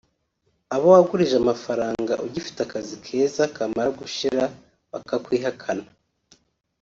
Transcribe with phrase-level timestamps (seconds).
[0.75, 4.43] abo wagurije amafaranga ugifite akazi keza kamara gushira
[4.91, 5.87] bakakwihakana